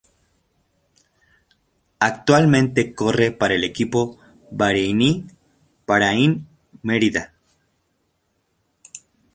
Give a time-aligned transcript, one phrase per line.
[1.99, 4.17] Actualmente corre para el equipo
[4.49, 5.27] bareiní
[5.85, 6.47] Bahrain
[6.81, 7.35] Merida.